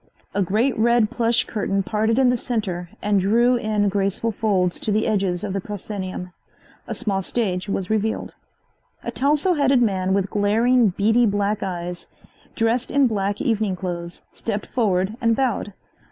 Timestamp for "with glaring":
10.15-10.87